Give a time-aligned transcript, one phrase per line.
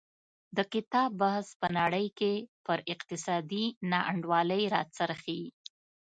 [0.57, 2.33] د کتاب بحث په نړۍ کې
[2.65, 5.41] پر اقتصادي نا انډولۍ راڅرخي.